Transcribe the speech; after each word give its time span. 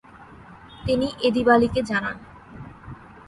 তিনি 0.85 1.07
এদিবালিকে 1.21 1.81
জানান। 1.83 2.17